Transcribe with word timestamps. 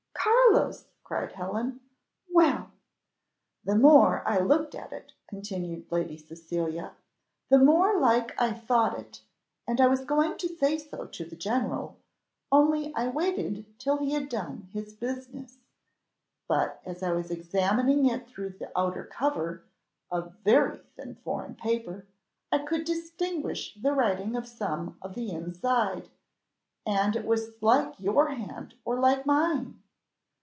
"Carlos!" 0.53 0.85
cried 1.05 1.31
Helen: 1.31 1.79
"well!" 2.29 2.71
"The 3.63 3.75
more 3.75 4.21
I 4.27 4.39
looked 4.39 4.75
at 4.75 4.91
it," 4.91 5.13
continued 5.27 5.89
Lady 5.89 6.17
Cecilia, 6.17 6.91
"the 7.49 7.57
more 7.57 7.97
like 7.97 8.39
I 8.39 8.51
thought 8.51 8.99
it; 8.99 9.21
and 9.65 9.79
I 9.79 9.87
was 9.87 10.03
going 10.03 10.37
to 10.39 10.49
say 10.53 10.77
so 10.77 11.07
to 11.07 11.23
the 11.25 11.37
general, 11.37 11.97
only 12.51 12.93
I 12.95 13.07
waited 13.07 13.79
till 13.79 13.97
he 13.97 14.11
had 14.11 14.27
done 14.27 14.67
his 14.73 14.93
business: 14.93 15.57
but 16.49 16.81
as 16.85 17.01
I 17.01 17.13
was 17.13 17.31
examining 17.31 18.05
it 18.05 18.27
through 18.27 18.49
the 18.51 18.77
outer 18.77 19.05
cover, 19.05 19.63
of 20.11 20.33
very 20.43 20.79
thin 20.97 21.15
foreign 21.15 21.55
paper, 21.55 22.07
I 22.51 22.59
could 22.59 22.83
distinguish 22.83 23.73
the 23.73 23.93
writing 23.93 24.35
of 24.35 24.47
some 24.47 24.97
of 25.01 25.15
the 25.15 25.31
inside, 25.31 26.09
and 26.85 27.15
it 27.15 27.25
was 27.25 27.51
like 27.61 27.97
your 27.99 28.27
hand 28.29 28.75
or 28.83 28.99
like 28.99 29.25
mine. 29.25 29.77